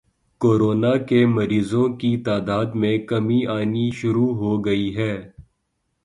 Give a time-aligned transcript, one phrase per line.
[0.41, 5.13] corona کے مریضوں کی تعداد میں کمی آنی شروع ہو گئی ہے